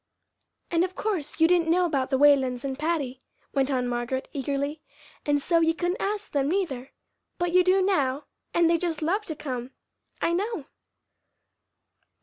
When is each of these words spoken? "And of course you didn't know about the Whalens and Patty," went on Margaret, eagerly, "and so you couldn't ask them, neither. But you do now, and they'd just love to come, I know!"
"And 0.71 0.83
of 0.83 0.95
course 0.95 1.39
you 1.39 1.47
didn't 1.47 1.69
know 1.69 1.85
about 1.85 2.09
the 2.09 2.17
Whalens 2.17 2.65
and 2.65 2.79
Patty," 2.79 3.21
went 3.53 3.69
on 3.69 3.87
Margaret, 3.87 4.27
eagerly, 4.33 4.81
"and 5.27 5.39
so 5.39 5.59
you 5.59 5.75
couldn't 5.75 6.01
ask 6.01 6.31
them, 6.31 6.49
neither. 6.49 6.89
But 7.37 7.51
you 7.53 7.63
do 7.63 7.83
now, 7.83 8.25
and 8.51 8.67
they'd 8.67 8.81
just 8.81 9.03
love 9.03 9.25
to 9.25 9.35
come, 9.35 9.69
I 10.19 10.33
know!" 10.33 10.65